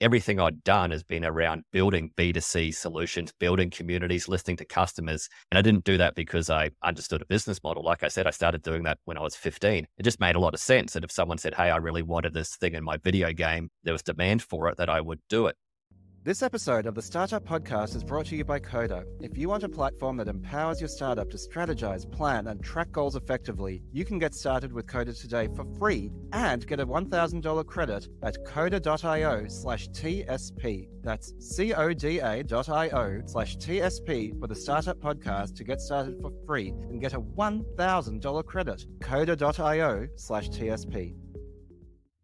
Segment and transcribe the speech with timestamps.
[0.00, 5.28] everything I'd done has been around building B2C solutions, building communities, listening to customers.
[5.50, 7.84] And I didn't do that because I understood a business model.
[7.84, 9.86] Like I said, I started doing that when I was 15.
[9.96, 12.34] It just made a lot of sense that if someone said, Hey, I really wanted
[12.34, 15.46] this thing in my video game, there was demand for it, that I would do
[15.46, 15.56] it.
[16.28, 19.06] This episode of the Startup Podcast is brought to you by Coda.
[19.18, 23.16] If you want a platform that empowers your startup to strategize, plan, and track goals
[23.16, 28.08] effectively, you can get started with Coda today for free and get a $1,000 credit
[28.22, 30.90] at coda.io slash TSP.
[31.02, 37.14] That's C-O-D-A.io slash TSP for the Startup Podcast to get started for free and get
[37.14, 38.84] a $1,000 credit.
[39.00, 41.14] Coda.io slash TSP.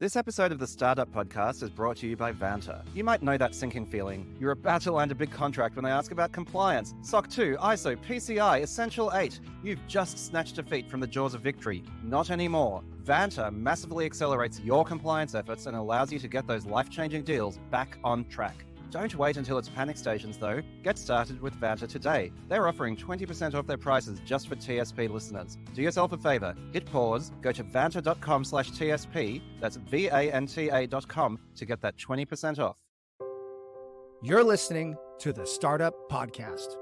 [0.01, 2.83] This episode of the Startup Podcast is brought to you by Vanta.
[2.97, 4.35] You might know that sinking feeling.
[4.41, 6.95] You're about to land a big contract when they ask about compliance.
[7.03, 9.39] SOC 2, ISO, PCI, Essential 8.
[9.63, 11.85] You've just snatched defeat from the jaws of victory.
[12.03, 12.83] Not anymore.
[13.05, 17.61] Vanta massively accelerates your compliance efforts and allows you to get those life changing deals
[17.71, 18.65] back on track.
[18.95, 20.63] Don't wait until it's panic stations, though.
[20.85, 22.31] Get started with Vanta today.
[22.49, 25.59] They're offering 20% off their prices just for TSP listeners.
[25.75, 31.41] Do yourself a favor, hit pause, go to vanta.com slash TSP, that's V-A-N-T-A dot com,
[31.57, 32.79] to get that 20% off.
[34.23, 36.77] You're listening to the Startup Podcast.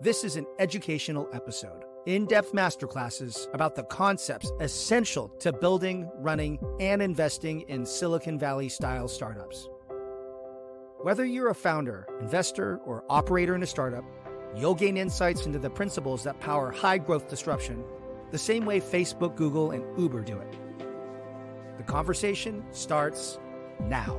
[0.00, 6.58] This is an educational episode, in depth masterclasses about the concepts essential to building, running,
[6.80, 9.68] and investing in Silicon Valley style startups.
[11.06, 14.02] Whether you're a founder, investor, or operator in a startup,
[14.56, 17.84] you'll gain insights into the principles that power high growth disruption
[18.32, 20.52] the same way Facebook, Google, and Uber do it.
[21.76, 23.38] The conversation starts
[23.82, 24.18] now.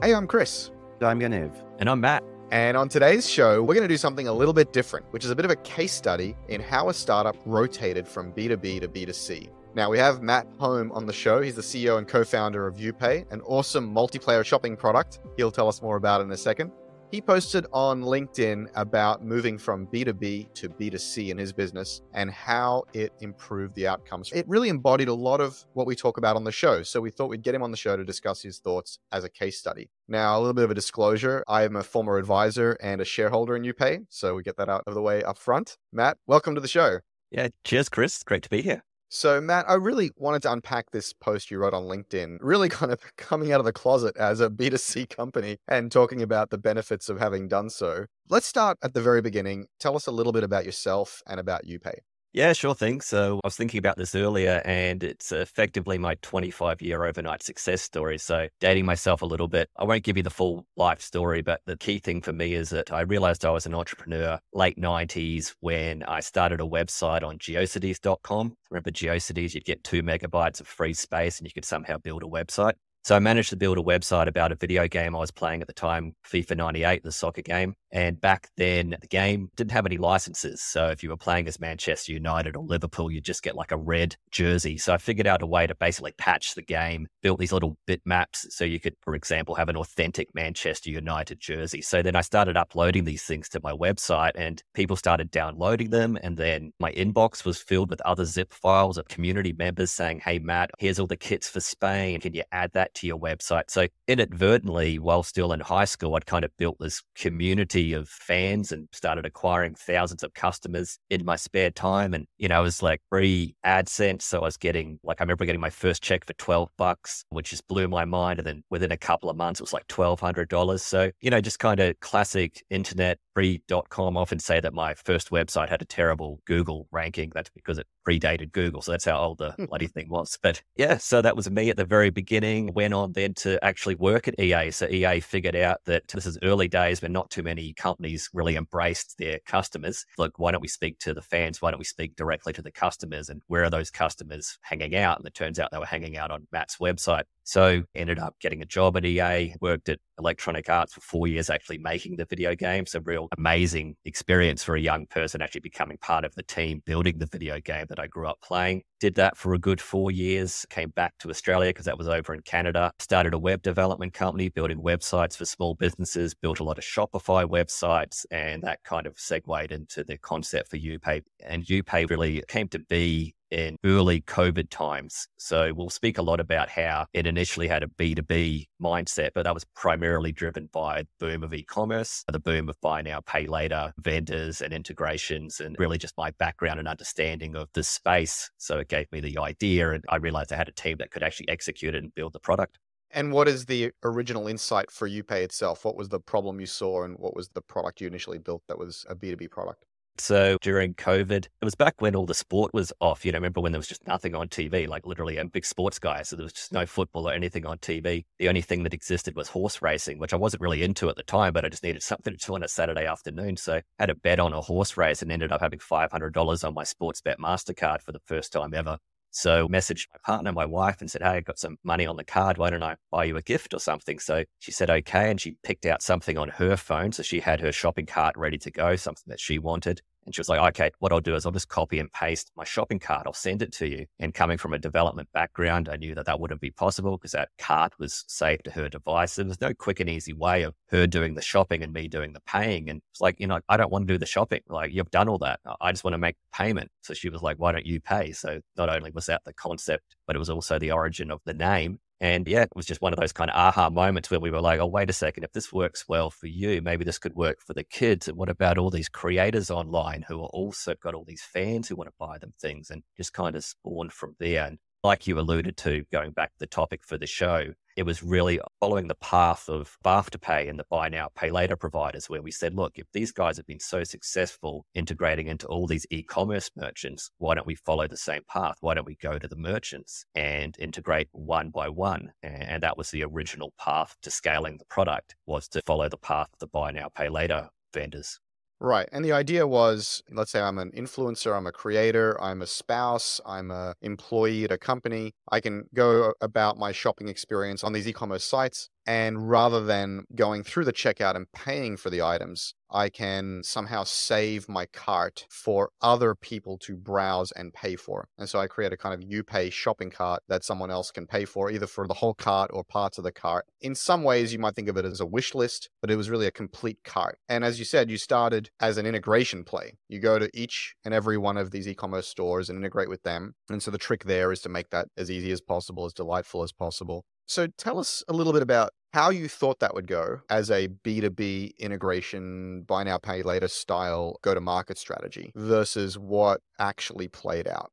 [0.00, 0.70] Hey, I'm Chris.
[1.00, 1.50] I'm Yaniv.
[1.80, 2.22] And I'm Matt.
[2.52, 5.32] And on today's show, we're going to do something a little bit different, which is
[5.32, 9.48] a bit of a case study in how a startup rotated from B2B to B2C.
[9.74, 11.40] Now, we have Matt Holme on the show.
[11.40, 15.20] He's the CEO and co founder of YouPay, an awesome multiplayer shopping product.
[15.36, 16.72] He'll tell us more about in a second.
[17.10, 22.84] He posted on LinkedIn about moving from B2B to B2C in his business and how
[22.92, 24.30] it improved the outcomes.
[24.32, 26.82] It really embodied a lot of what we talk about on the show.
[26.82, 29.30] So we thought we'd get him on the show to discuss his thoughts as a
[29.30, 29.88] case study.
[30.06, 33.56] Now, a little bit of a disclosure I am a former advisor and a shareholder
[33.56, 34.04] in YouPay.
[34.10, 35.78] So we get that out of the way up front.
[35.92, 36.98] Matt, welcome to the show.
[37.30, 38.22] Yeah, cheers, Chris.
[38.22, 38.82] Great to be here.
[39.10, 42.92] So, Matt, I really wanted to unpack this post you wrote on LinkedIn, really kind
[42.92, 47.08] of coming out of the closet as a B2C company and talking about the benefits
[47.08, 48.06] of having done so.
[48.28, 49.66] Let's start at the very beginning.
[49.80, 52.00] Tell us a little bit about yourself and about YouPay.
[52.34, 53.00] Yeah, sure thing.
[53.00, 57.80] So I was thinking about this earlier, and it's effectively my 25 year overnight success
[57.80, 58.18] story.
[58.18, 61.62] So dating myself a little bit, I won't give you the full life story, but
[61.64, 65.54] the key thing for me is that I realized I was an entrepreneur late 90s
[65.60, 68.54] when I started a website on geocities.com.
[68.70, 72.26] Remember GeoCities, you'd get two megabytes of free space and you could somehow build a
[72.26, 72.74] website.
[73.04, 75.66] So I managed to build a website about a video game I was playing at
[75.66, 77.74] the time, FIFA 98, the soccer game.
[77.90, 80.62] And back then, the game didn't have any licenses.
[80.62, 83.76] So if you were playing as Manchester United or Liverpool, you'd just get like a
[83.76, 84.76] red jersey.
[84.76, 88.50] So I figured out a way to basically patch the game, built these little bitmaps
[88.50, 91.80] so you could, for example, have an authentic Manchester United jersey.
[91.80, 96.18] So then I started uploading these things to my website and people started downloading them.
[96.22, 100.38] And then my inbox was filled with other zip files of community members saying, Hey,
[100.38, 102.20] Matt, here's all the kits for Spain.
[102.20, 103.70] Can you add that to your website?
[103.70, 108.72] So inadvertently, while still in high school, I'd kind of built this community of fans
[108.72, 112.14] and started acquiring thousands of customers in my spare time.
[112.14, 114.22] And, you know, I was like free AdSense.
[114.22, 117.50] So I was getting, like, I remember getting my first check for 12 bucks, which
[117.50, 118.38] just blew my mind.
[118.38, 120.80] And then within a couple of months, it was like $1,200.
[120.80, 124.16] So, you know, just kind of classic internet free.com.
[124.16, 127.30] Often say that my first website had a terrible Google ranking.
[127.32, 128.82] That's because it predated Google.
[128.82, 129.66] So that's how old the hmm.
[129.66, 130.36] bloody thing was.
[130.42, 132.72] But yeah, so that was me at the very beginning.
[132.74, 134.72] Went on then to actually work at EA.
[134.72, 138.56] So EA figured out that this is early days when not too many companies really
[138.56, 140.04] embraced their customers.
[140.16, 141.60] Look, why don't we speak to the fans?
[141.60, 143.28] Why don't we speak directly to the customers?
[143.28, 145.18] And where are those customers hanging out?
[145.18, 147.24] And it turns out they were hanging out on Matt's website.
[147.48, 151.48] So ended up getting a job at EA, worked at Electronic Arts for four years,
[151.48, 152.94] actually making the video games.
[152.94, 157.16] A real amazing experience for a young person actually becoming part of the team building
[157.16, 158.82] the video game that I grew up playing.
[159.00, 162.34] Did that for a good four years, came back to Australia because that was over
[162.34, 166.76] in Canada, started a web development company building websites for small businesses, built a lot
[166.76, 171.22] of Shopify websites, and that kind of segued into the concept for YouPay.
[171.46, 175.28] And YouPay really came to be in early COVID times.
[175.38, 179.54] So we'll speak a lot about how it initially had a B2B mindset, but that
[179.54, 183.92] was primarily driven by the boom of e-commerce, the boom of buy now, pay later
[183.98, 188.50] vendors and integrations, and really just my background and understanding of the space.
[188.58, 191.22] So it gave me the idea and I realized I had a team that could
[191.22, 192.78] actually execute it and build the product.
[193.10, 195.84] And what is the original insight for YouPay itself?
[195.84, 198.78] What was the problem you saw and what was the product you initially built that
[198.78, 199.84] was a B2B product?
[200.20, 203.24] So during COVID, it was back when all the sport was off.
[203.24, 205.98] You know, remember when there was just nothing on TV, like literally a big sports
[205.98, 206.22] guy.
[206.22, 208.24] So there was just no football or anything on TV.
[208.38, 211.22] The only thing that existed was horse racing, which I wasn't really into at the
[211.22, 213.56] time, but I just needed something to do on a Saturday afternoon.
[213.56, 216.74] So I had a bet on a horse race and ended up having $500 on
[216.74, 218.98] my sports bet MasterCard for the first time ever.
[219.30, 222.24] So messaged my partner, my wife, and said, Hey, I've got some money on the
[222.24, 222.58] card.
[222.58, 224.18] Why don't I buy you a gift or something?
[224.18, 225.30] So she said, Okay.
[225.30, 227.12] And she picked out something on her phone.
[227.12, 230.00] So she had her shopping cart ready to go, something that she wanted.
[230.28, 232.62] And she was like, okay, what I'll do is I'll just copy and paste my
[232.64, 233.22] shopping cart.
[233.26, 234.04] I'll send it to you.
[234.18, 237.48] And coming from a development background, I knew that that wouldn't be possible because that
[237.56, 239.36] cart was saved to her device.
[239.36, 242.34] There was no quick and easy way of her doing the shopping and me doing
[242.34, 242.90] the paying.
[242.90, 244.60] And it's like, you know, I don't want to do the shopping.
[244.68, 245.60] Like, you've done all that.
[245.80, 246.90] I just want to make payment.
[247.00, 248.32] So she was like, why don't you pay?
[248.32, 251.54] So not only was that the concept, but it was also the origin of the
[251.54, 252.00] name.
[252.20, 254.60] And yeah, it was just one of those kind of aha moments where we were
[254.60, 257.60] like, oh, wait a second, if this works well for you, maybe this could work
[257.60, 258.26] for the kids.
[258.26, 261.94] And what about all these creators online who are also got all these fans who
[261.96, 264.66] want to buy them things and just kind of spawned from there.
[264.66, 268.22] And like you alluded to, going back to the topic for the show, it was
[268.22, 272.52] really following the path of Afterpay and the buy now, pay later providers, where we
[272.52, 276.70] said, look, if these guys have been so successful integrating into all these e commerce
[276.76, 278.76] merchants, why don't we follow the same path?
[278.80, 282.32] Why don't we go to the merchants and integrate one by one?
[282.42, 286.50] And that was the original path to scaling the product was to follow the path
[286.52, 288.38] of the buy now, pay later vendors.
[288.80, 289.08] Right.
[289.10, 293.40] And the idea was let's say I'm an influencer, I'm a creator, I'm a spouse,
[293.44, 295.34] I'm a employee at a company.
[295.50, 300.62] I can go about my shopping experience on these e-commerce sites and rather than going
[300.62, 305.88] through the checkout and paying for the items, I can somehow save my cart for
[306.02, 308.28] other people to browse and pay for.
[308.36, 311.46] And so I create a kind of YouPay shopping cart that someone else can pay
[311.46, 313.64] for, either for the whole cart or parts of the cart.
[313.80, 316.28] In some ways, you might think of it as a wish list, but it was
[316.28, 317.38] really a complete cart.
[317.48, 319.94] And as you said, you started as an integration play.
[320.10, 323.22] You go to each and every one of these e commerce stores and integrate with
[323.22, 323.54] them.
[323.70, 326.62] And so the trick there is to make that as easy as possible, as delightful
[326.62, 327.24] as possible.
[327.48, 330.88] So tell us a little bit about how you thought that would go as a
[330.88, 337.66] B2B integration, buy now, pay later style go to market strategy versus what actually played
[337.66, 337.90] out.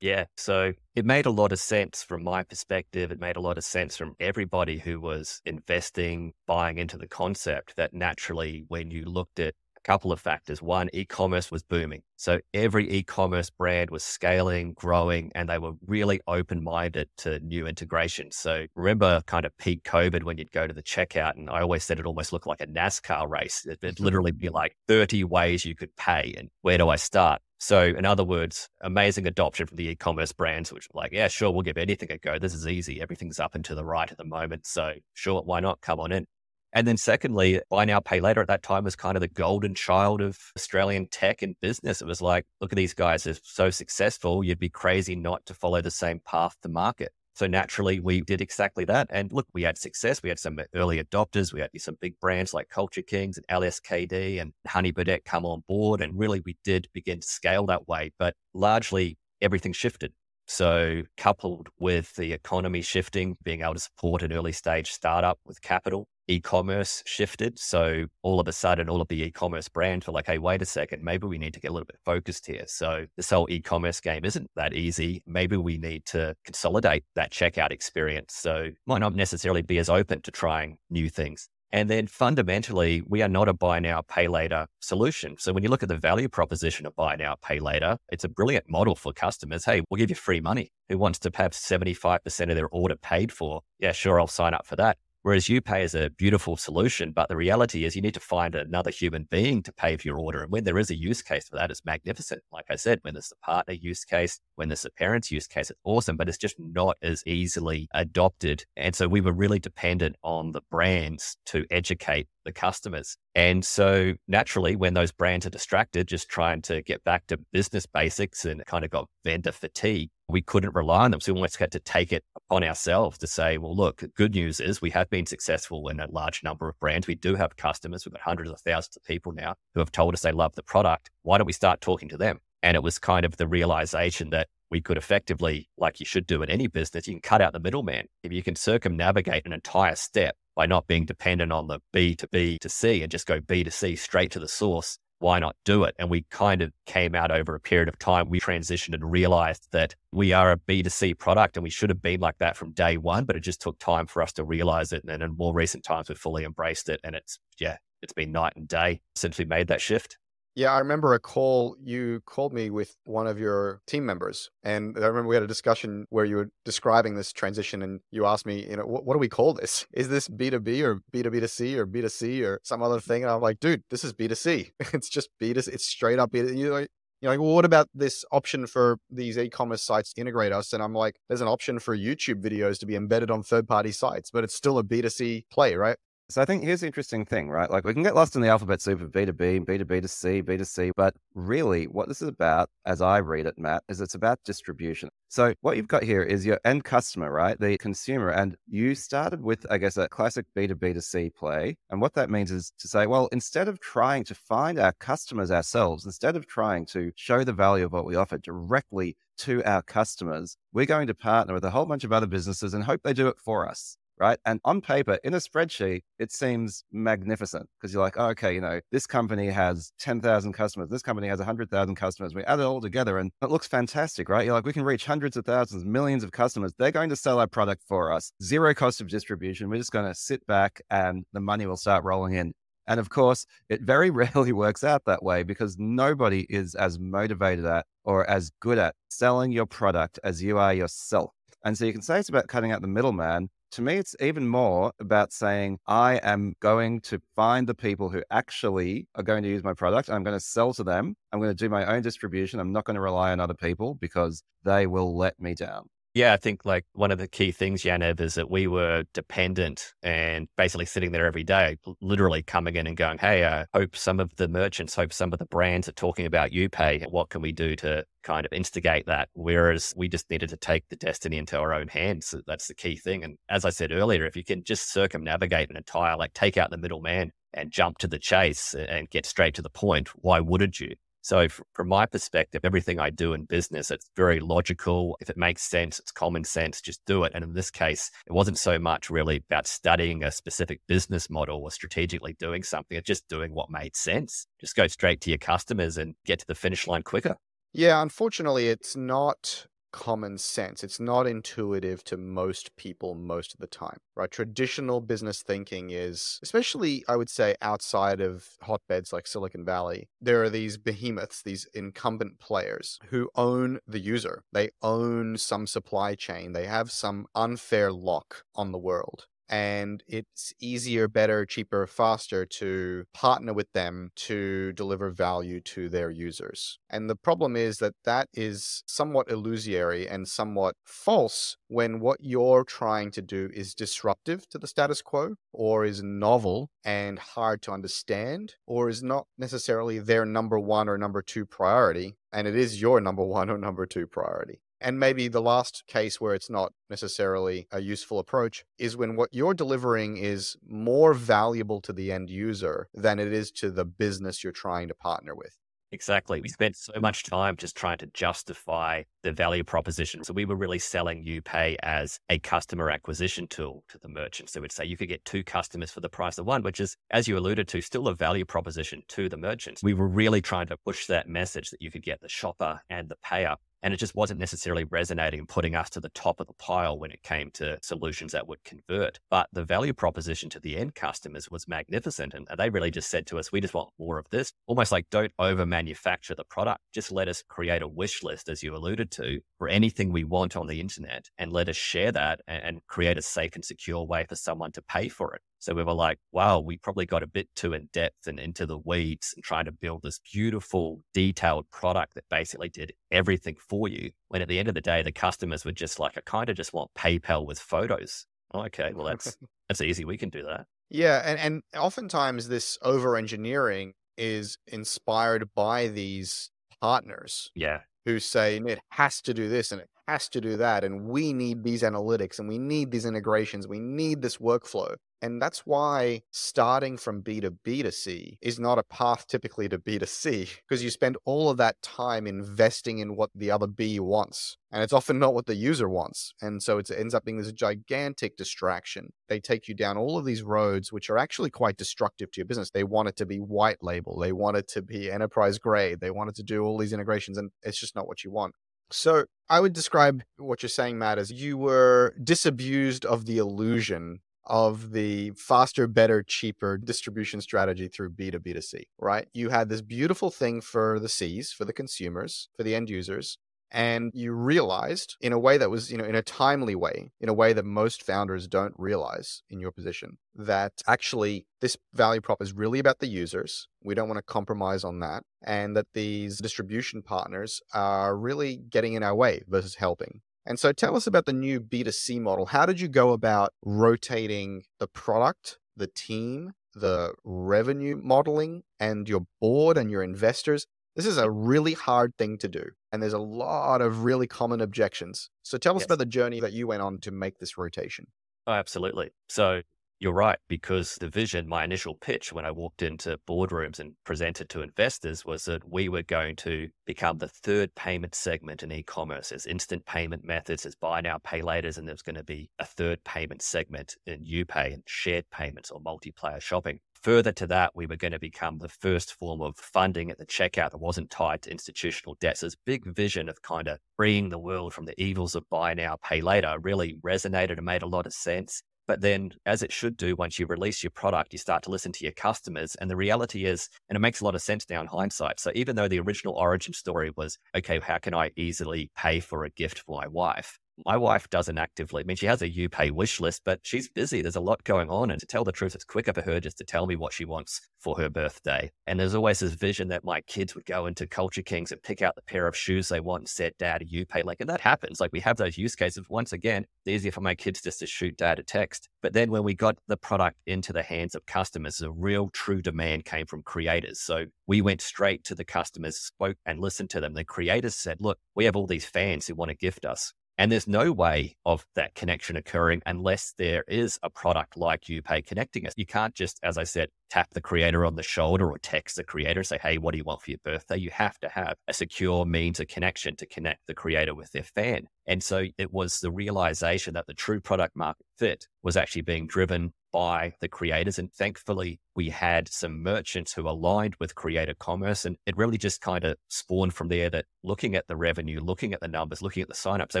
[0.00, 0.24] Yeah.
[0.36, 3.10] So it made a lot of sense from my perspective.
[3.10, 7.76] It made a lot of sense from everybody who was investing, buying into the concept
[7.76, 9.54] that naturally, when you looked at
[9.84, 10.62] couple of factors.
[10.62, 12.02] One, e commerce was booming.
[12.16, 17.40] So every e commerce brand was scaling, growing, and they were really open minded to
[17.40, 18.36] new integrations.
[18.36, 21.84] So remember kind of peak COVID when you'd go to the checkout, and I always
[21.84, 23.66] said it almost looked like a NASCAR race.
[23.66, 27.40] It'd literally be like 30 ways you could pay, and where do I start?
[27.62, 31.28] So, in other words, amazing adoption from the e commerce brands, which were like, yeah,
[31.28, 32.38] sure, we'll give anything a go.
[32.38, 33.02] This is easy.
[33.02, 34.66] Everything's up and to the right at the moment.
[34.66, 35.82] So, sure, why not?
[35.82, 36.26] Come on in.
[36.72, 39.74] And then secondly, buy now, pay later at that time was kind of the golden
[39.74, 42.00] child of Australian tech and business.
[42.00, 44.44] It was like, look at these guys, they're so successful.
[44.44, 47.12] You'd be crazy not to follow the same path to market.
[47.34, 49.08] So naturally, we did exactly that.
[49.10, 50.22] And look, we had success.
[50.22, 51.52] We had some early adopters.
[51.52, 55.62] We had some big brands like Culture Kings and LSKD and Honey Birdette come on
[55.66, 56.02] board.
[56.02, 58.12] And really, we did begin to scale that way.
[58.18, 60.12] But largely, everything shifted.
[60.46, 65.62] So, coupled with the economy shifting, being able to support an early stage startup with
[65.62, 67.58] capital, e-commerce shifted.
[67.58, 70.66] So all of a sudden, all of the e-commerce brands were like, "Hey, wait a
[70.66, 74.00] second, maybe we need to get a little bit focused here." So this whole e-commerce
[74.00, 75.22] game isn't that easy.
[75.26, 78.34] Maybe we need to consolidate that checkout experience.
[78.34, 81.48] So might not necessarily be as open to trying new things.
[81.72, 85.36] And then fundamentally, we are not a buy now, pay later solution.
[85.38, 88.28] So when you look at the value proposition of buy now, pay later, it's a
[88.28, 89.64] brilliant model for customers.
[89.64, 90.72] Hey, we'll give you free money.
[90.88, 93.60] Who wants to have 75% of their order paid for?
[93.78, 94.98] Yeah, sure, I'll sign up for that.
[95.22, 98.90] Whereas YouPay is a beautiful solution, but the reality is you need to find another
[98.90, 100.42] human being to pay for your order.
[100.42, 102.42] And when there is a use case for that, it's magnificent.
[102.50, 105.70] Like I said, when there's a partner use case, when there's a parent's use case,
[105.70, 108.64] it's awesome, but it's just not as easily adopted.
[108.76, 113.16] And so we were really dependent on the brands to educate the customers.
[113.34, 117.86] And so naturally, when those brands are distracted, just trying to get back to business
[117.86, 121.20] basics and kind of got vendor fatigue, we couldn't rely on them.
[121.20, 124.58] So we almost had to take it upon ourselves to say, well, look, good news
[124.58, 127.06] is we have been successful in a large number of brands.
[127.06, 128.04] We do have customers.
[128.04, 130.64] We've got hundreds of thousands of people now who have told us they love the
[130.64, 131.10] product.
[131.22, 132.40] Why don't we start talking to them?
[132.64, 136.42] And it was kind of the realization that we could effectively, like you should do
[136.42, 138.06] in any business, you can cut out the middleman.
[138.24, 142.26] If you can circumnavigate an entire step by not being dependent on the B to
[142.28, 145.54] B to C and just go B to C straight to the source, why not
[145.64, 145.94] do it?
[145.98, 148.28] And we kind of came out over a period of time.
[148.28, 152.20] We transitioned and realized that we are a B2C product and we should have been
[152.20, 155.02] like that from day one, but it just took time for us to realize it.
[155.02, 157.00] And then in more recent times, we've fully embraced it.
[157.04, 160.16] And it's, yeah, it's been night and day since we made that shift.
[160.56, 164.50] Yeah, I remember a call you called me with one of your team members.
[164.64, 168.26] And I remember we had a discussion where you were describing this transition and you
[168.26, 169.86] asked me, you know, what, what do we call this?
[169.92, 173.22] Is this B2B or B2B2C or B2C or some other thing?
[173.22, 174.72] And I'm like, dude, this is B2C.
[174.92, 175.68] It's just B2C.
[175.68, 176.58] It's straight up B2C.
[176.58, 176.88] You're like,
[177.20, 180.72] you're like, well, what about this option for these e-commerce sites to integrate us?
[180.72, 184.30] And I'm like, there's an option for YouTube videos to be embedded on third-party sites,
[184.30, 185.96] but it's still a B2C play, right?
[186.30, 187.68] So I think here's the interesting thing, right?
[187.68, 190.92] Like we can get lost in the alphabet soup of B2B, B2B to C, B2C,
[190.96, 195.08] but really what this is about, as I read it, Matt, is it's about distribution.
[195.28, 197.58] So what you've got here is your end customer, right?
[197.58, 198.30] The consumer.
[198.30, 201.76] And you started with, I guess, a classic B2B to C play.
[201.90, 205.50] And what that means is to say, well, instead of trying to find our customers
[205.50, 209.82] ourselves, instead of trying to show the value of what we offer directly to our
[209.82, 213.14] customers, we're going to partner with a whole bunch of other businesses and hope they
[213.14, 214.38] do it for us right?
[214.44, 218.60] And on paper, in a spreadsheet, it seems magnificent because you're like, oh, okay, you
[218.60, 222.34] know, this company has 10,000 customers, this company has 100,000 customers.
[222.34, 224.44] We add it all together and it looks fantastic, right?
[224.44, 226.72] You're like, we can reach hundreds of thousands, millions of customers.
[226.78, 229.70] They're going to sell our product for us, zero cost of distribution.
[229.70, 232.52] We're just going to sit back and the money will start rolling in.
[232.86, 237.64] And of course, it very rarely works out that way because nobody is as motivated
[237.64, 241.32] at or as good at selling your product as you are yourself.
[241.64, 244.48] And so you can say it's about cutting out the middleman, to me, it's even
[244.48, 249.48] more about saying, I am going to find the people who actually are going to
[249.48, 250.10] use my product.
[250.10, 251.14] I'm going to sell to them.
[251.32, 252.60] I'm going to do my own distribution.
[252.60, 255.88] I'm not going to rely on other people because they will let me down.
[256.12, 259.94] Yeah, I think like one of the key things, Yaniv, is that we were dependent
[260.02, 264.18] and basically sitting there every day, literally coming in and going, Hey, I hope some
[264.18, 267.08] of the merchants, hope some of the brands are talking about YouPay.
[267.12, 269.28] What can we do to kind of instigate that?
[269.34, 272.34] Whereas we just needed to take the destiny into our own hands.
[272.44, 273.22] That's the key thing.
[273.22, 276.70] And as I said earlier, if you can just circumnavigate an entire, like take out
[276.70, 280.80] the middleman and jump to the chase and get straight to the point, why wouldn't
[280.80, 280.96] you?
[281.22, 285.16] So, from my perspective, everything I do in business, it's very logical.
[285.20, 287.32] If it makes sense, it's common sense, just do it.
[287.34, 291.62] And in this case, it wasn't so much really about studying a specific business model
[291.62, 294.46] or strategically doing something, it's just doing what made sense.
[294.60, 297.36] Just go straight to your customers and get to the finish line quicker.
[297.72, 300.82] Yeah, unfortunately, it's not common sense.
[300.84, 304.30] It's not intuitive to most people most of the time, right?
[304.30, 310.42] Traditional business thinking is, especially I would say outside of hotbeds like Silicon Valley, there
[310.42, 314.42] are these behemoths, these incumbent players who own the user.
[314.52, 316.52] They own some supply chain.
[316.52, 323.04] They have some unfair lock on the world and it's easier, better, cheaper, faster to
[323.12, 326.78] partner with them to deliver value to their users.
[326.88, 332.64] And the problem is that that is somewhat illusory and somewhat false when what you're
[332.64, 337.72] trying to do is disruptive to the status quo or is novel and hard to
[337.72, 342.80] understand or is not necessarily their number one or number two priority and it is
[342.80, 344.60] your number one or number two priority.
[344.80, 349.28] And maybe the last case where it's not necessarily a useful approach is when what
[349.32, 354.42] you're delivering is more valuable to the end user than it is to the business
[354.42, 355.56] you're trying to partner with.
[355.92, 356.40] Exactly.
[356.40, 360.22] We spent so much time just trying to justify the value proposition.
[360.22, 364.52] So we were really selling YouPay as a customer acquisition tool to the merchants.
[364.52, 366.96] So we'd say you could get two customers for the price of one, which is,
[367.10, 369.82] as you alluded to, still a value proposition to the merchants.
[369.82, 373.08] We were really trying to push that message that you could get the shopper and
[373.08, 376.46] the payer and it just wasn't necessarily resonating and putting us to the top of
[376.46, 379.18] the pile when it came to solutions that would convert.
[379.30, 382.34] But the value proposition to the end customers was magnificent.
[382.34, 384.52] And they really just said to us, we just want more of this.
[384.66, 386.80] Almost like don't over manufacture the product.
[386.92, 390.56] Just let us create a wish list, as you alluded to, for anything we want
[390.56, 394.26] on the internet and let us share that and create a safe and secure way
[394.28, 395.42] for someone to pay for it.
[395.60, 398.64] So we were like, wow, we probably got a bit too in depth and into
[398.64, 403.86] the weeds and trying to build this beautiful, detailed product that basically did everything for
[403.86, 404.10] you.
[404.28, 406.56] When at the end of the day, the customers were just like, I kind of
[406.56, 408.26] just want PayPal with photos.
[408.52, 409.36] Oh, okay, well that's
[409.68, 410.04] that's easy.
[410.04, 410.66] We can do that.
[410.88, 416.50] Yeah, and and oftentimes this over engineering is inspired by these
[416.80, 417.50] partners.
[417.54, 417.80] Yeah.
[418.06, 421.32] Who say it has to do this and it has to do that and we
[421.32, 426.22] need these analytics and we need these integrations we need this workflow And that's why
[426.30, 430.06] starting from B to B to C is not a path typically to B to
[430.06, 434.56] C, because you spend all of that time investing in what the other B wants.
[434.72, 436.32] And it's often not what the user wants.
[436.40, 439.12] And so it ends up being this gigantic distraction.
[439.28, 442.46] They take you down all of these roads, which are actually quite destructive to your
[442.46, 442.70] business.
[442.70, 446.10] They want it to be white label, they want it to be enterprise grade, they
[446.10, 448.54] want it to do all these integrations, and it's just not what you want.
[448.92, 454.20] So I would describe what you're saying, Matt, as you were disabused of the illusion
[454.46, 459.28] of the faster, better, cheaper distribution strategy through B2B2C, right?
[459.32, 463.38] You had this beautiful thing for the Cs, for the consumers, for the end users,
[463.70, 467.28] and you realized in a way that was you know in a timely way in
[467.28, 472.42] a way that most founders don't realize in your position that actually this value prop
[472.42, 476.38] is really about the users we don't want to compromise on that and that these
[476.38, 481.26] distribution partners are really getting in our way versus helping and so tell us about
[481.26, 487.12] the new b2c model how did you go about rotating the product the team the
[487.24, 490.66] revenue modeling and your board and your investors
[490.96, 494.60] this is a really hard thing to do, and there's a lot of really common
[494.60, 495.30] objections.
[495.42, 495.86] So tell us yes.
[495.86, 498.08] about the journey that you went on to make this rotation.
[498.46, 499.10] Oh, absolutely.
[499.28, 499.62] So
[500.00, 504.48] you're right, because the vision, my initial pitch when I walked into boardrooms and presented
[504.48, 508.82] to investors was that we were going to become the third payment segment in e
[508.82, 509.30] commerce.
[509.30, 512.64] As instant payment methods, as buy now, pay laters, and there's going to be a
[512.64, 516.80] third payment segment in YouPay and shared payments or multiplayer shopping.
[517.02, 520.26] Further to that, we were going to become the first form of funding at the
[520.26, 522.40] checkout that wasn't tied to institutional debts.
[522.40, 525.96] This big vision of kind of freeing the world from the evils of buy now,
[526.02, 528.62] pay later really resonated and made a lot of sense.
[528.86, 531.92] But then, as it should do, once you release your product, you start to listen
[531.92, 532.74] to your customers.
[532.76, 535.40] And the reality is, and it makes a lot of sense now in hindsight.
[535.40, 539.44] So, even though the original origin story was, okay, how can I easily pay for
[539.44, 540.59] a gift for my wife?
[540.86, 544.22] My wife doesn't actively, I mean, she has a YouPay wish list, but she's busy.
[544.22, 545.10] There's a lot going on.
[545.10, 547.24] And to tell the truth, it's quicker for her just to tell me what she
[547.24, 548.70] wants for her birthday.
[548.86, 552.02] And there's always this vision that my kids would go into Culture Kings and pick
[552.02, 554.24] out the pair of shoes they want and said, Dad, YouPay.
[554.24, 555.00] Like, and that happens.
[555.00, 556.06] Like, we have those use cases.
[556.08, 558.88] Once again, it's easier for my kids just to shoot dad a text.
[559.02, 562.62] But then when we got the product into the hands of customers, the real true
[562.62, 564.00] demand came from creators.
[564.00, 567.14] So we went straight to the customers, spoke and listened to them.
[567.14, 570.12] The creators said, Look, we have all these fans who want to gift us.
[570.40, 575.26] And there's no way of that connection occurring unless there is a product like YouPay
[575.26, 575.74] connecting us.
[575.76, 579.04] You can't just, as I said, tap the creator on the shoulder or text the
[579.04, 580.78] creator and say, hey, what do you want for your birthday?
[580.78, 584.44] You have to have a secure means of connection to connect the creator with their
[584.44, 584.86] fan.
[585.10, 589.26] And so it was the realization that the true product market fit was actually being
[589.26, 591.00] driven by the creators.
[591.00, 595.04] And thankfully, we had some merchants who aligned with creator commerce.
[595.04, 598.72] And it really just kind of spawned from there that looking at the revenue, looking
[598.72, 600.00] at the numbers, looking at the signups, they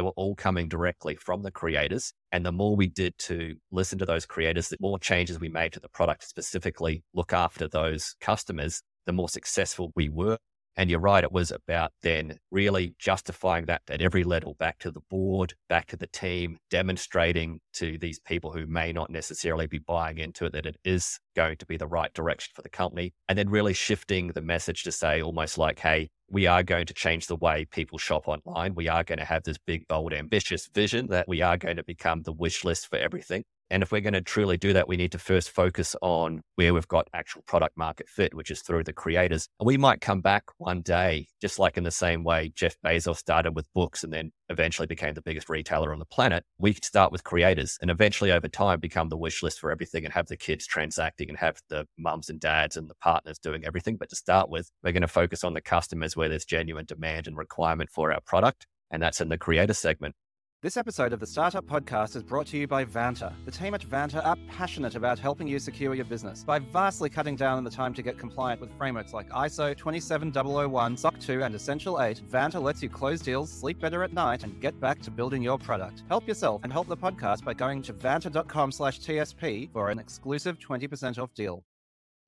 [0.00, 2.12] were all coming directly from the creators.
[2.30, 5.72] And the more we did to listen to those creators, the more changes we made
[5.72, 10.38] to the product specifically look after those customers, the more successful we were.
[10.76, 14.90] And you're right, it was about then really justifying that at every level back to
[14.90, 19.78] the board, back to the team, demonstrating to these people who may not necessarily be
[19.78, 23.12] buying into it that it is going to be the right direction for the company.
[23.28, 26.94] And then really shifting the message to say almost like, hey, we are going to
[26.94, 28.74] change the way people shop online.
[28.74, 31.84] We are going to have this big, bold, ambitious vision that we are going to
[31.84, 33.44] become the wish list for everything.
[33.70, 36.74] And if we're going to truly do that, we need to first focus on where
[36.74, 39.48] we've got actual product market fit, which is through the creators.
[39.60, 43.18] And we might come back one day, just like in the same way Jeff Bezos
[43.18, 46.44] started with books and then eventually became the biggest retailer on the planet.
[46.58, 50.04] We could start with creators and eventually over time become the wish list for everything
[50.04, 53.64] and have the kids transacting and have the mums and dads and the partners doing
[53.64, 53.96] everything.
[53.96, 57.28] But to start with, we're going to focus on the customers where there's genuine demand
[57.28, 58.66] and requirement for our product.
[58.90, 60.16] And that's in the creator segment.
[60.62, 63.32] This episode of the Startup Podcast is brought to you by Vanta.
[63.46, 67.34] The team at Vanta are passionate about helping you secure your business by vastly cutting
[67.34, 71.54] down on the time to get compliant with frameworks like ISO 27001, SOC 2, and
[71.54, 72.20] Essential 8.
[72.30, 75.56] Vanta lets you close deals, sleep better at night, and get back to building your
[75.56, 76.02] product.
[76.08, 80.58] Help yourself and help the podcast by going to vanta.com slash TSP for an exclusive
[80.58, 81.64] 20% off deal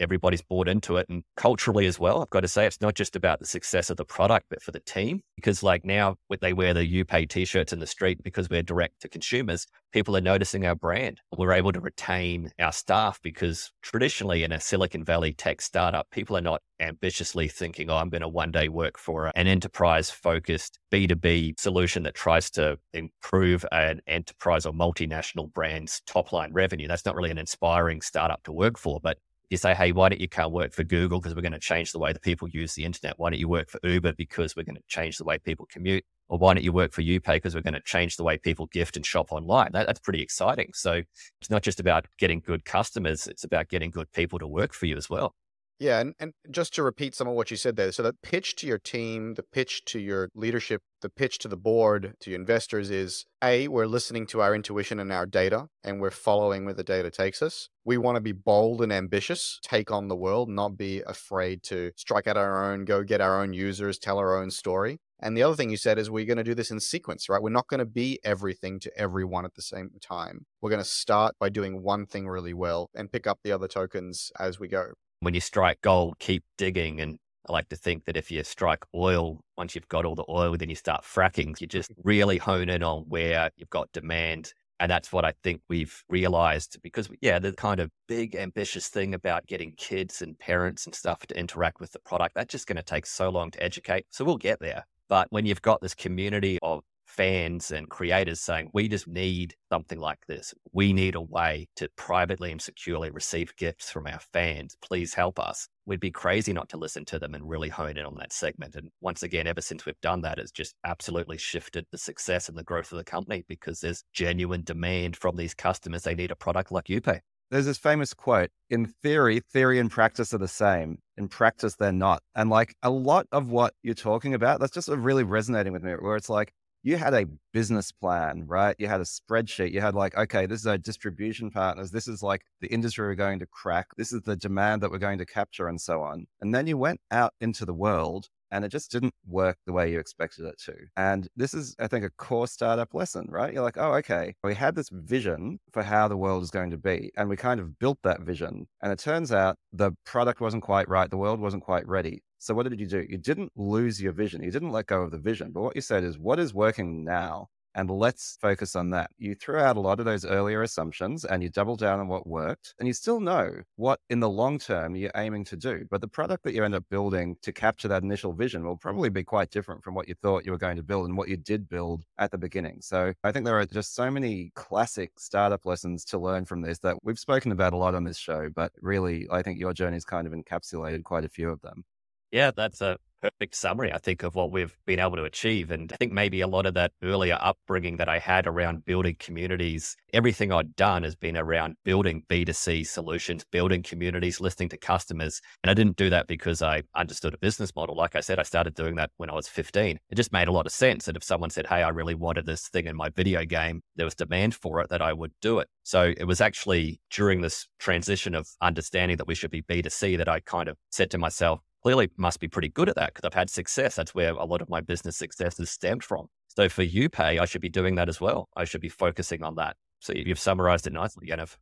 [0.03, 2.23] everybody's bought into it and culturally as well.
[2.23, 4.73] I've got to say, it's not just about the success of the product, but for
[4.73, 5.21] the team.
[5.37, 9.09] Because like now, they wear the YouPay t-shirts in the street because we're direct to
[9.09, 9.67] consumers.
[9.93, 11.21] People are noticing our brand.
[11.37, 16.37] We're able to retain our staff because traditionally in a Silicon Valley tech startup, people
[16.37, 20.79] are not ambitiously thinking, oh, I'm going to one day work for an enterprise focused
[20.93, 26.89] B2B solution that tries to improve an enterprise or multinational brand's top line revenue.
[26.89, 29.19] That's not really an inspiring startup to work for, but
[29.53, 31.93] you say, hey, why don't you come work for Google because we're going to change
[31.93, 33.19] the way that people use the internet?
[33.19, 36.05] Why don't you work for Uber because we're going to change the way people commute?
[36.33, 38.65] or why don't you work for YouPay because we're going to change the way people
[38.69, 39.69] gift and shop online.
[39.73, 40.71] That, that's pretty exciting.
[40.73, 41.03] So
[41.43, 44.87] it's not just about getting good customers, it's about getting good people to work for
[44.87, 45.35] you as well.
[45.79, 48.55] Yeah, and, and just to repeat some of what you said there, so the pitch
[48.57, 52.39] to your team, the pitch to your leadership, the pitch to the board, to your
[52.39, 56.75] investors is A, we're listening to our intuition and our data, and we're following where
[56.75, 57.69] the data takes us.
[57.85, 61.91] We want to be bold and ambitious, take on the world, not be afraid to
[61.97, 64.99] strike out our own, go get our own users, tell our own story.
[65.19, 67.43] And the other thing you said is we're going to do this in sequence, right?
[67.43, 70.47] We're not going to be everything to everyone at the same time.
[70.61, 73.69] We're going to start by doing one thing really well and pick up the other
[73.69, 77.01] tokens as we go when you strike gold, keep digging.
[77.01, 77.17] And
[77.49, 80.57] I like to think that if you strike oil, once you've got all the oil,
[80.57, 81.61] then you start fracking.
[81.61, 84.53] You just really hone in on where you've got demand.
[84.81, 89.15] And that's what I think we've realized because, yeah, the kind of big, ambitious thing
[89.15, 92.77] about getting kids and parents and stuff to interact with the product, that's just going
[92.79, 94.07] to take so long to educate.
[94.11, 94.87] So we'll get there.
[95.09, 96.83] But when you've got this community of
[97.17, 100.55] fans and creators saying, we just need something like this.
[100.73, 104.77] We need a way to privately and securely receive gifts from our fans.
[104.83, 105.69] Please help us.
[105.85, 108.77] We'd be crazy not to listen to them and really hone in on that segment.
[108.77, 112.57] And once again, ever since we've done that, it's just absolutely shifted the success and
[112.57, 116.05] the growth of the company because there's genuine demand from these customers.
[116.05, 117.21] They need a product like YouPay.
[117.53, 120.97] There's this famous quote In theory, theory and practice are the same.
[121.19, 122.23] In practice, they're not.
[122.35, 125.83] And like a lot of what you're talking about, that's just uh, really resonating with
[125.83, 128.75] me, where it's like, you had a business plan, right?
[128.79, 129.73] You had a spreadsheet.
[129.73, 131.91] You had like, okay, this is our distribution partners.
[131.91, 133.89] This is like the industry we're going to crack.
[133.97, 136.27] This is the demand that we're going to capture and so on.
[136.41, 139.91] And then you went out into the world and it just didn't work the way
[139.91, 140.75] you expected it to.
[140.97, 143.53] And this is, I think, a core startup lesson, right?
[143.53, 146.77] You're like, oh, okay, we had this vision for how the world is going to
[146.77, 148.67] be, and we kind of built that vision.
[148.83, 152.23] And it turns out the product wasn't quite right, the world wasn't quite ready.
[152.43, 153.07] So what did you do?
[153.09, 154.43] You didn't lose your vision.
[154.43, 155.53] You didn't let go of the vision.
[155.53, 157.51] But what you said is, what is working now?
[157.77, 159.13] And let's focus on that.
[159.17, 162.27] You threw out a lot of those earlier assumptions and you double down on what
[162.27, 162.75] worked.
[162.81, 165.87] And you still know what in the long term you're aiming to do.
[165.89, 169.09] But the product that you end up building to capture that initial vision will probably
[169.09, 171.37] be quite different from what you thought you were going to build and what you
[171.37, 172.79] did build at the beginning.
[172.81, 176.81] So I think there are just so many classic startup lessons to learn from this
[176.81, 178.49] that we've spoken about a lot on this show.
[178.53, 181.85] But really, I think your journey's kind of encapsulated quite a few of them.
[182.33, 185.71] Yeah, that's a perfect summary, I think, of what we've been able to achieve.
[185.71, 189.15] And I think maybe a lot of that earlier upbringing that I had around building
[189.21, 195.41] communities, everything I'd done has been around building B2C solutions, building communities, listening to customers.
[195.63, 197.95] And I didn't do that because I understood a business model.
[197.95, 199.99] Like I said, I started doing that when I was 15.
[200.11, 202.47] It just made a lot of sense that if someone said, Hey, I really wanted
[202.47, 205.59] this thing in my video game, there was demand for it, that I would do
[205.61, 205.69] it.
[205.85, 210.29] So it was actually during this transition of understanding that we should be B2C that
[210.29, 213.35] I kind of said to myself, clearly must be pretty good at that because I've
[213.35, 213.97] had success.
[213.97, 216.29] That's where a lot of my business success is stemmed from.
[216.49, 218.49] So for YouPay, I should be doing that as well.
[218.57, 219.77] I should be focusing on that.
[220.01, 221.57] So you've summarized it nicely, Yaniv.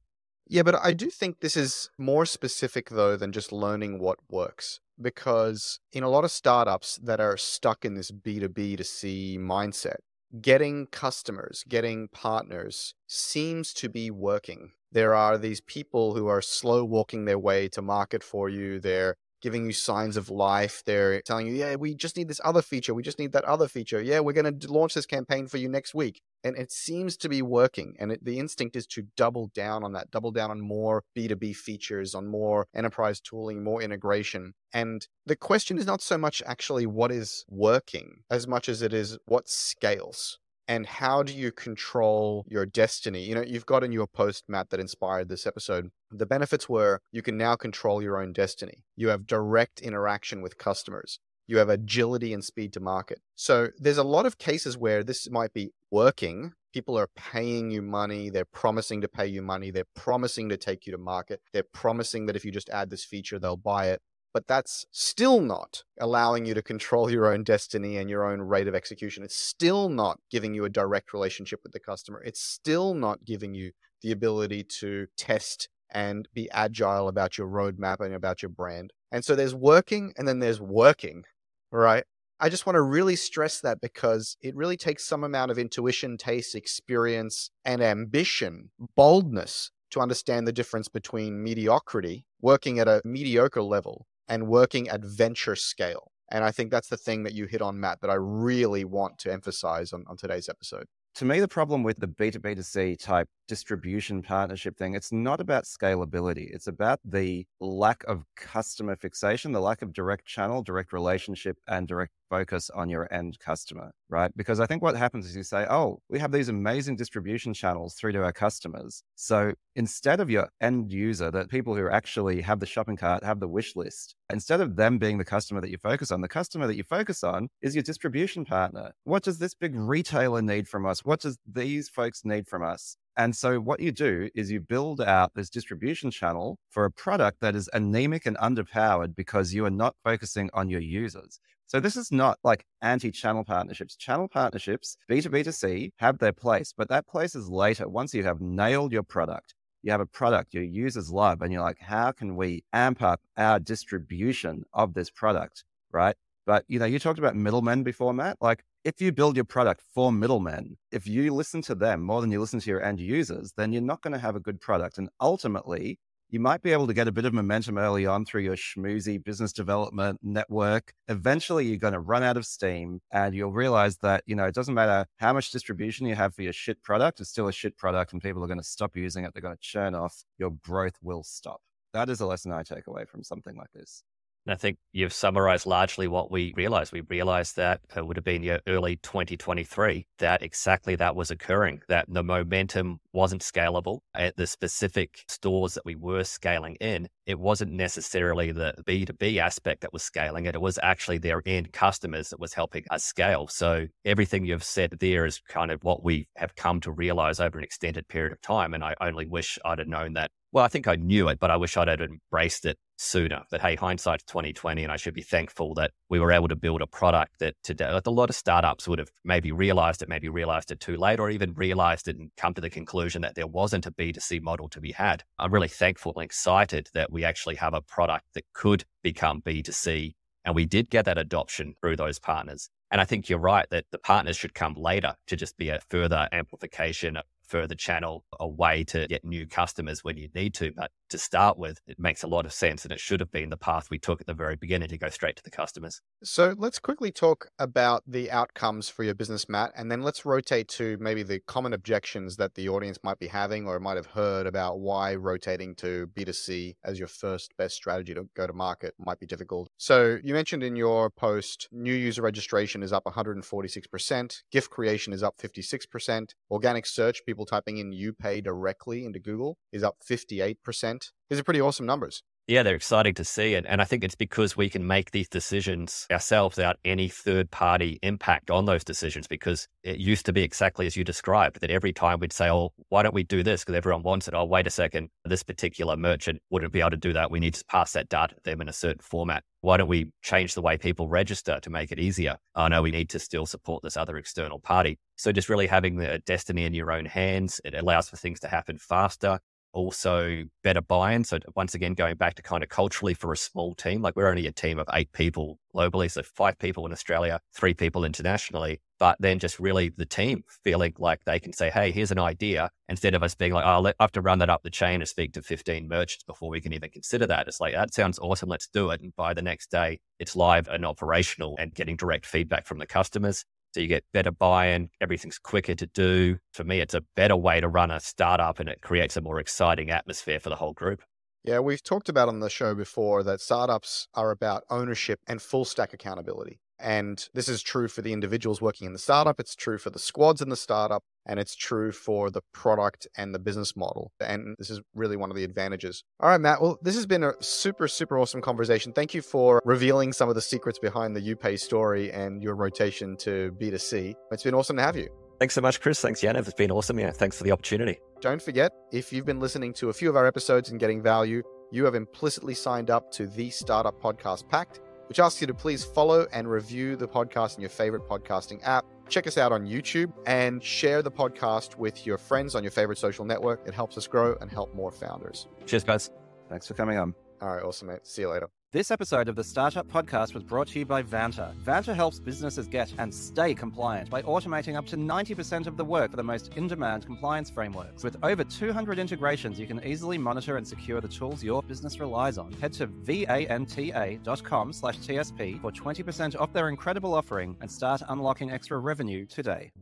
[0.46, 4.80] Yeah, but I do think this is more specific though than just learning what works.
[5.00, 9.96] Because in a lot of startups that are stuck in this B2B to C mindset,
[10.40, 14.72] getting customers, getting partners seems to be working.
[14.92, 18.80] There are these people who are slow walking their way to market for you.
[18.80, 20.82] They're giving you signs of life.
[20.84, 22.94] They're telling you, yeah, we just need this other feature.
[22.94, 24.00] We just need that other feature.
[24.00, 26.22] Yeah, we're going to launch this campaign for you next week.
[26.42, 27.94] And it seems to be working.
[27.98, 31.56] And it, the instinct is to double down on that, double down on more B2B
[31.56, 34.54] features, on more enterprise tooling, more integration.
[34.72, 38.92] And the question is not so much actually what is working as much as it
[38.92, 40.38] is what scales
[40.70, 43.24] and how do you control your destiny?
[43.24, 45.90] You know, you've got in your post, Matt, that inspired this episode.
[46.12, 48.84] The benefits were you can now control your own destiny.
[48.94, 51.18] You have direct interaction with customers.
[51.48, 53.18] You have agility and speed to market.
[53.34, 56.52] So there's a lot of cases where this might be working.
[56.72, 58.30] People are paying you money.
[58.30, 59.72] They're promising to pay you money.
[59.72, 61.40] They're promising to take you to market.
[61.52, 64.00] They're promising that if you just add this feature, they'll buy it
[64.32, 68.68] but that's still not allowing you to control your own destiny and your own rate
[68.68, 69.22] of execution.
[69.22, 72.22] It's still not giving you a direct relationship with the customer.
[72.22, 78.00] It's still not giving you the ability to test and be agile about your roadmap
[78.00, 78.92] and about your brand.
[79.10, 81.24] And so there's working and then there's working,
[81.72, 82.04] right?
[82.38, 86.16] I just want to really stress that because it really takes some amount of intuition,
[86.16, 93.62] taste, experience, and ambition, boldness to understand the difference between mediocrity, working at a mediocre
[93.62, 96.12] level, and working at venture scale.
[96.32, 99.18] And I think that's the thing that you hit on, Matt, that I really want
[99.18, 100.86] to emphasize on, on today's episode.
[101.16, 106.54] To me, the problem with the B2B2C type distribution partnership thing, it's not about scalability.
[106.54, 111.88] It's about the lack of customer fixation, the lack of direct channel, direct relationship, and
[111.88, 114.30] direct focus on your end customer, right?
[114.36, 117.94] Because I think what happens is you say, oh, we have these amazing distribution channels
[117.94, 119.02] through to our customers.
[119.16, 123.40] So instead of your end user, the people who actually have the shopping cart, have
[123.40, 126.68] the wish list, instead of them being the customer that you focus on, the customer
[126.68, 128.92] that you focus on is your distribution partner.
[129.02, 131.04] What does this big retailer need from us?
[131.04, 132.96] What does these folks need from us?
[133.16, 137.40] And so what you do is you build out this distribution channel for a product
[137.40, 141.40] that is anemic and underpowered because you are not focusing on your users.
[141.66, 143.94] So this is not like anti-channel partnerships.
[143.94, 148.92] Channel partnerships, B2B2C, have their place, but that place is later once you have nailed
[148.92, 149.54] your product.
[149.82, 153.20] You have a product your users love, and you're like, how can we amp up
[153.36, 155.64] our distribution of this product?
[155.92, 156.16] Right.
[156.44, 158.38] But you know, you talked about middlemen before, Matt.
[158.40, 162.30] Like if you build your product for middlemen, if you listen to them more than
[162.30, 164.96] you listen to your end users, then you're not going to have a good product.
[164.96, 165.98] And ultimately,
[166.30, 169.22] you might be able to get a bit of momentum early on through your schmoozy
[169.22, 170.94] business development network.
[171.08, 174.54] Eventually, you're going to run out of steam and you'll realize that, you know, it
[174.54, 177.76] doesn't matter how much distribution you have for your shit product, it's still a shit
[177.76, 179.34] product and people are going to stop using it.
[179.34, 180.24] They're going to churn off.
[180.38, 181.60] Your growth will stop.
[181.92, 184.04] That is a lesson I take away from something like this.
[184.46, 186.92] And I think you've summarized largely what we realized.
[186.92, 192.06] We realized that it would have been early 2023 that exactly that was occurring, that
[192.08, 197.08] the momentum wasn't scalable at the specific stores that we were scaling in.
[197.26, 200.54] It wasn't necessarily the B2B aspect that was scaling it.
[200.54, 203.46] It was actually their end customers that was helping us scale.
[203.46, 207.58] So everything you've said there is kind of what we have come to realize over
[207.58, 208.72] an extended period of time.
[208.72, 211.50] And I only wish I'd have known that well, I think I knew it, but
[211.50, 213.42] I wish I'd had embraced it sooner.
[213.50, 216.56] That hey, hindsight's twenty twenty, and I should be thankful that we were able to
[216.56, 220.08] build a product that today, like a lot of startups would have maybe realized it,
[220.08, 223.34] maybe realized it too late, or even realized it and come to the conclusion that
[223.34, 225.24] there wasn't a B 2 C model to be had.
[225.38, 229.62] I'm really thankful and excited that we actually have a product that could become B
[229.62, 232.68] 2 C, and we did get that adoption through those partners.
[232.90, 235.80] And I think you're right that the partners should come later to just be a
[235.90, 237.18] further amplification,
[237.50, 240.72] further channel a way to get new customers when you need to.
[240.76, 242.84] But to start with, it makes a lot of sense.
[242.84, 245.08] And it should have been the path we took at the very beginning to go
[245.08, 246.00] straight to the customers.
[246.22, 249.72] So let's quickly talk about the outcomes for your business, Matt.
[249.76, 253.66] And then let's rotate to maybe the common objections that the audience might be having
[253.66, 258.28] or might have heard about why rotating to B2C as your first best strategy to
[258.36, 259.68] go to market might be difficult.
[259.76, 265.22] So you mentioned in your post, new user registration is up 146%, gift creation is
[265.22, 271.10] up 56%, organic search, people typing in YouPay directly into Google is up 58%.
[271.28, 272.22] These are pretty awesome numbers.
[272.50, 273.54] Yeah, they're exciting to see.
[273.54, 277.48] And, and I think it's because we can make these decisions ourselves without any third
[277.52, 279.28] party impact on those decisions.
[279.28, 282.72] Because it used to be exactly as you described that every time we'd say, Oh,
[282.88, 283.62] why don't we do this?
[283.62, 284.34] Because everyone wants it.
[284.34, 285.10] Oh, wait a second.
[285.24, 287.30] This particular merchant wouldn't be able to do that.
[287.30, 289.44] We need to pass that data to them in a certain format.
[289.60, 292.36] Why don't we change the way people register to make it easier?
[292.56, 294.98] Oh, no, we need to still support this other external party.
[295.16, 298.48] So just really having the destiny in your own hands, it allows for things to
[298.48, 299.38] happen faster
[299.72, 301.24] also better buy-in.
[301.24, 304.28] So once again, going back to kind of culturally for a small team, like we're
[304.28, 308.80] only a team of eight people globally, so five people in Australia, three people internationally.
[308.98, 312.70] But then just really the team feeling like they can say, "Hey, here's an idea,"
[312.88, 315.08] instead of us being like, "Oh, I have to run that up the chain and
[315.08, 318.48] speak to 15 merchants before we can even consider that." It's like that sounds awesome.
[318.48, 319.00] Let's do it.
[319.00, 322.86] And by the next day, it's live and operational and getting direct feedback from the
[322.86, 323.44] customers.
[323.72, 326.38] So you get better buy in, everything's quicker to do.
[326.52, 329.38] For me, it's a better way to run a startup and it creates a more
[329.38, 331.02] exciting atmosphere for the whole group.
[331.44, 335.64] Yeah, we've talked about on the show before that startups are about ownership and full
[335.64, 336.60] stack accountability.
[336.80, 339.98] And this is true for the individuals working in the startup, it's true for the
[339.98, 344.12] squads in the startup, and it's true for the product and the business model.
[344.20, 346.02] And this is really one of the advantages.
[346.20, 346.62] All right, Matt.
[346.62, 348.92] Well, this has been a super, super awesome conversation.
[348.92, 353.16] Thank you for revealing some of the secrets behind the YouPay story and your rotation
[353.18, 354.14] to B2C.
[354.32, 355.08] It's been awesome to have you.
[355.38, 356.00] Thanks so much, Chris.
[356.00, 356.36] Thanks, Jan.
[356.36, 356.98] It's been awesome.
[356.98, 357.98] Yeah, thanks for the opportunity.
[358.20, 361.42] Don't forget, if you've been listening to a few of our episodes and getting value,
[361.72, 365.84] you have implicitly signed up to the Startup Podcast Pact which asks you to please
[365.84, 368.84] follow and review the podcast in your favorite podcasting app.
[369.08, 372.96] Check us out on YouTube and share the podcast with your friends on your favorite
[372.96, 373.60] social network.
[373.66, 375.48] It helps us grow and help more founders.
[375.66, 376.10] Cheers, guys.
[376.48, 377.12] Thanks for coming on.
[377.42, 378.06] All right, awesome, mate.
[378.06, 378.59] See you later.
[378.72, 381.52] This episode of the Startup Podcast was brought to you by Vanta.
[381.64, 386.12] Vanta helps businesses get and stay compliant by automating up to 90% of the work
[386.12, 388.04] for the most in demand compliance frameworks.
[388.04, 392.38] With over 200 integrations, you can easily monitor and secure the tools your business relies
[392.38, 392.52] on.
[392.60, 398.78] Head to vanta.com slash TSP for 20% off their incredible offering and start unlocking extra
[398.78, 399.72] revenue today.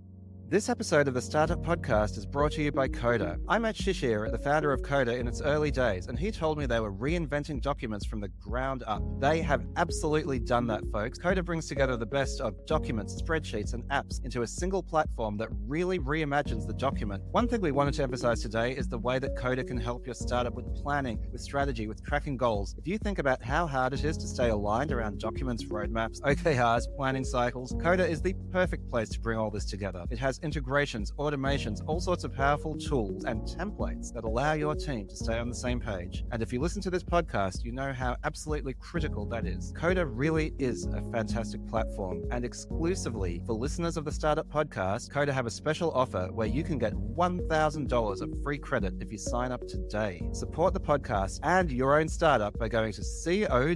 [0.51, 3.37] This episode of the Startup Podcast is brought to you by Coda.
[3.51, 6.65] I met Shishir, the founder of Coda, in its early days, and he told me
[6.65, 9.03] they were reinventing documents from the ground up.
[9.21, 11.19] They have absolutely done that, folks.
[11.19, 15.51] Coda brings together the best of documents, spreadsheets, and apps into a single platform that
[15.67, 17.23] really reimagines the document.
[17.31, 20.15] One thing we wanted to emphasize today is the way that Coda can help your
[20.15, 22.75] startup with planning, with strategy, with tracking goals.
[22.79, 26.85] If you think about how hard it is to stay aligned around documents, roadmaps, OKRs,
[26.97, 30.07] planning cycles, Coda is the perfect place to bring all this together.
[30.09, 35.07] It has integrations, automations, all sorts of powerful tools and templates that allow your team
[35.09, 36.25] to stay on the same page.
[36.33, 39.73] And if you listen to this podcast, you know how absolutely critical that is.
[39.77, 45.33] Coda really is a fantastic platform, and exclusively for listeners of the Startup Podcast, Coda
[45.33, 49.53] have a special offer where you can get $1,000 of free credit if you sign
[49.53, 50.29] up today.
[50.33, 53.03] Support the podcast and your own startup by going to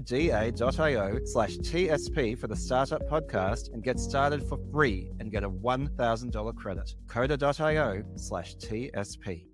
[0.02, 5.50] coda.io slash TSP for the Startup Podcast and get started for free and get a
[5.50, 6.94] $1,000 credit.
[7.08, 9.51] Coda.io slash TSP.